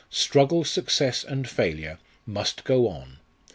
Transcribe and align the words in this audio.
struggle, 0.09 0.63
success, 0.63 1.23
and 1.23 1.47
failure, 1.47 1.99
must 2.25 2.63
go 2.63 2.87
on. 2.87 3.19